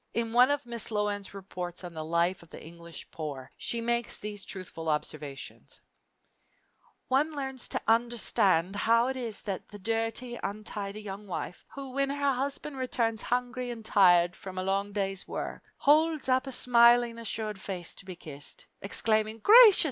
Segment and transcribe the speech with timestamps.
[0.15, 4.17] In one of Miss Loane's reports on the life of the English poor, she makes
[4.17, 5.79] these truthful observations:
[7.07, 12.09] One learns to understand how it is that the dirty, untidy young wife, who, when
[12.09, 17.21] her husband returns hungry and tired from a long day's work, holds up a smilingly
[17.21, 19.79] assured face to be kissed, exclaiming, "Gracious!